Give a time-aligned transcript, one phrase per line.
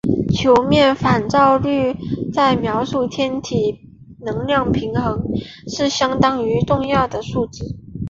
[0.35, 1.95] 球面反照率
[2.33, 3.81] 在描述天体
[4.21, 7.75] 能量平衡上是相当重要的数值。